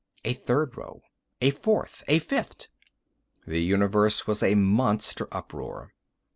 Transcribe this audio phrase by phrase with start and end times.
[0.25, 1.03] A third row,
[1.41, 2.69] a fourth, a fifth....
[3.45, 5.93] The universe was a monster uproar.